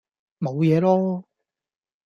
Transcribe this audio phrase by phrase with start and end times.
[0.39, 1.23] 冇嘢囉